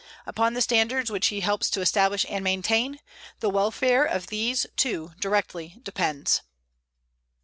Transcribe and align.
Upon 0.25 0.55
the 0.55 0.63
standards 0.63 1.11
which 1.11 1.27
he 1.27 1.41
helps 1.41 1.69
to 1.69 1.79
establish 1.79 2.25
and 2.27 2.43
maintain, 2.43 3.01
the 3.39 3.51
welfare 3.51 4.03
of 4.03 4.25
these, 4.33 4.65
too, 4.75 5.11
directly 5.19 5.77
depends. 5.83 6.41